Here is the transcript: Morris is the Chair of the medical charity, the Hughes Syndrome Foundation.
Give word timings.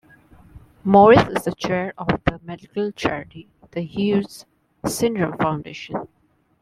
Morris 0.83 1.21
is 1.29 1.43
the 1.43 1.51
Chair 1.53 1.93
of 1.95 2.07
the 2.25 2.39
medical 2.43 2.91
charity, 2.91 3.47
the 3.69 3.81
Hughes 3.81 4.47
Syndrome 4.83 5.37
Foundation. 5.37 6.07